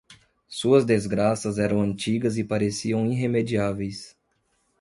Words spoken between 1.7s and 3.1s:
antigas e pareciam